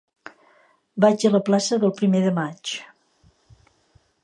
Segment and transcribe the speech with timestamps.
[1.05, 2.75] Vaig a la plaça del Primer de Maig.